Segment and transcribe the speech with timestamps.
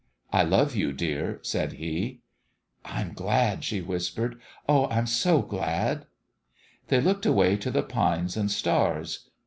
[0.33, 2.21] "I love you, dear," said he.
[2.83, 4.41] "I'm glad," she whispered.
[4.67, 6.07] "Oh, I'm so glad!"
[6.87, 9.29] They looked away to the pines and stars.